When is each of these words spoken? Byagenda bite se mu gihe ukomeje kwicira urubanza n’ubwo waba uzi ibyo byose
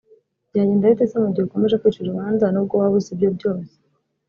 Byagenda 0.49 0.89
bite 0.91 1.05
se 1.11 1.15
mu 1.23 1.27
gihe 1.33 1.45
ukomeje 1.45 1.79
kwicira 1.81 2.05
urubanza 2.07 2.45
n’ubwo 2.49 2.73
waba 2.81 2.95
uzi 2.99 3.09
ibyo 3.13 3.29
byose 3.37 3.71